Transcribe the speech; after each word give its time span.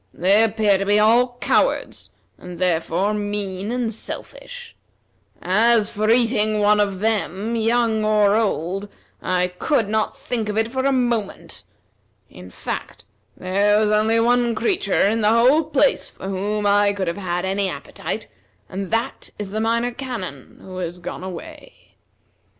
They 0.15 0.43
appear 0.43 0.79
to 0.79 0.85
be 0.87 0.97
all 0.97 1.37
cowards, 1.41 2.09
and, 2.35 2.57
therefore, 2.57 3.13
mean 3.13 3.71
and 3.71 3.93
selfish. 3.93 4.75
As 5.43 5.91
for 5.91 6.09
eating 6.09 6.57
one 6.59 6.79
of 6.79 7.01
them, 7.01 7.49
old 7.55 7.57
or 7.57 7.59
young, 7.59 8.87
I 9.21 9.45
could 9.59 9.89
not 9.89 10.17
think 10.17 10.49
of 10.49 10.57
it 10.57 10.71
for 10.71 10.83
a 10.87 10.91
moment. 10.91 11.63
In 12.31 12.49
fact, 12.49 13.05
there 13.37 13.77
was 13.77 13.91
only 13.91 14.19
one 14.19 14.55
creature 14.55 15.05
in 15.05 15.21
the 15.21 15.29
whole 15.29 15.65
place 15.65 16.07
for 16.07 16.27
whom 16.27 16.65
I 16.65 16.93
could 16.93 17.05
have 17.07 17.17
had 17.17 17.45
any 17.45 17.69
appetite, 17.69 18.25
and 18.67 18.89
that 18.89 19.29
is 19.37 19.51
the 19.51 19.61
Minor 19.61 19.91
Canon, 19.91 20.57
who 20.63 20.77
has 20.77 20.97
gone 20.97 21.23
away. 21.23 21.93